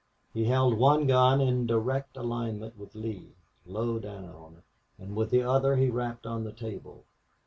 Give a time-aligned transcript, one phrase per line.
[0.33, 3.35] He held one gun in direct alignment with Lee,
[3.67, 4.63] low down,
[4.97, 7.03] and with the other he rapped on the table.